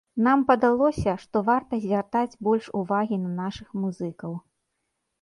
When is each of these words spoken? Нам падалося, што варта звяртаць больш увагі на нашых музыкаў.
Нам 0.27 0.39
падалося, 0.51 1.13
што 1.25 1.37
варта 1.51 1.79
звяртаць 1.85 2.39
больш 2.49 2.73
увагі 2.83 3.23
на 3.29 3.39
нашых 3.41 3.67
музыкаў. 3.87 4.39